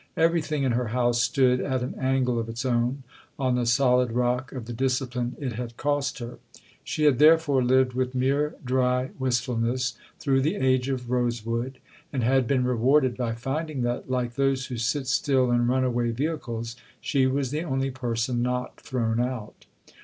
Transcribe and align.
Everything 0.17 0.63
in 0.63 0.71
her 0.71 0.87
house 0.87 1.21
stood, 1.21 1.59
at 1.61 1.83
an 1.83 1.93
angle 1.93 2.39
of 2.39 2.49
its 2.49 2.65
own, 2.65 3.03
on 3.37 3.53
the 3.53 3.67
solid 3.67 4.11
rock 4.13 4.51
of 4.51 4.65
the 4.65 4.73
discipline 4.73 5.35
rt 5.39 5.53
had 5.53 5.77
cost 5.77 6.17
her. 6.17 6.39
She 6.83 7.03
had 7.03 7.19
therefore 7.19 7.63
lived 7.63 7.93
with 7.93 8.15
mere 8.15 8.55
dry 8.65 9.11
wist 9.19 9.43
fulness 9.43 9.93
through 10.17 10.41
the 10.41 10.55
age 10.55 10.89
of 10.89 11.11
rosewood, 11.11 11.77
and 12.11 12.23
had 12.23 12.47
been 12.47 12.63
rewarded 12.63 13.15
by 13.15 13.33
finding 13.35 13.83
that, 13.83 14.09
like 14.09 14.33
those 14.33 14.65
who 14.65 14.77
sit 14.79 15.05
still 15.05 15.51
in 15.51 15.67
runaway 15.67 16.09
vehicles, 16.09 16.75
she 16.99 17.27
was 17.27 17.51
the 17.51 17.61
only 17.61 17.91
person 17.91 18.41
not 18.41 18.81
thrown 18.81 19.19
out. 19.19 19.67